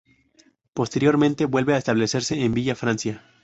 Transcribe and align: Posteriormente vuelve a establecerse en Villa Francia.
Posteriormente 0.73 1.45
vuelve 1.45 1.75
a 1.75 1.77
establecerse 1.77 2.43
en 2.43 2.55
Villa 2.55 2.73
Francia. 2.73 3.23